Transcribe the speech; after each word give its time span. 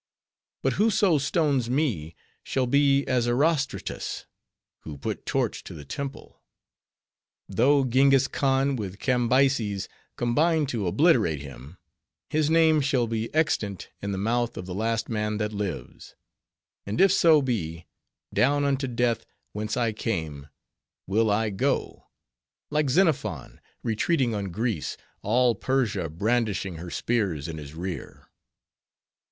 But 0.63 0.73
whoso 0.81 1.19
stones 1.19 1.69
me, 1.69 2.15
shall 2.41 2.65
be 2.65 3.05
as 3.05 3.27
Erostratus, 3.27 4.25
who 4.79 4.97
put 4.97 5.27
torch 5.27 5.63
to 5.65 5.75
the 5.75 5.85
temple; 5.85 6.41
though 7.47 7.83
Genghis 7.85 8.27
Khan 8.27 8.75
with 8.75 8.97
Cambyses 8.97 9.87
combine 10.15 10.65
to 10.65 10.87
obliterate 10.87 11.43
him, 11.43 11.77
his 12.31 12.49
name 12.49 12.81
shall 12.81 13.05
be 13.05 13.31
extant 13.31 13.91
in 14.01 14.11
the 14.11 14.17
mouth 14.17 14.57
of 14.57 14.65
the 14.65 14.73
last 14.73 15.07
man 15.07 15.37
that 15.37 15.53
lives. 15.53 16.15
And 16.83 16.99
if 16.99 17.11
so 17.11 17.39
be, 17.43 17.85
down 18.33 18.65
unto 18.65 18.87
death, 18.87 19.23
whence 19.53 19.77
I 19.77 19.91
came, 19.91 20.47
will 21.05 21.29
I 21.29 21.51
go, 21.51 22.07
like 22.71 22.89
Xenophon 22.89 23.61
retreating 23.83 24.33
on 24.33 24.45
Greece, 24.49 24.97
all 25.21 25.53
Persia 25.53 26.09
brandishing 26.09 26.77
her 26.77 26.89
spears 26.89 27.47
in 27.47 27.59
his 27.59 27.75
rear. 27.75 28.31